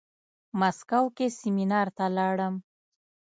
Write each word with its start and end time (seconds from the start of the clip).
مسکو 0.59 1.01
کې 1.15 1.27
سيمينار 1.39 1.87
ته 1.97 2.05
لاړم. 2.17 2.55